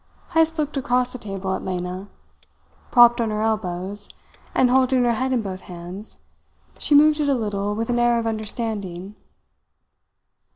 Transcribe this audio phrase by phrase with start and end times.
[0.31, 2.07] Heyst looked across the table at Lena.
[2.89, 4.09] Propped on her elbows,
[4.55, 6.17] and holding her head in both hands,
[6.79, 9.13] she moved it a little with an air of understanding.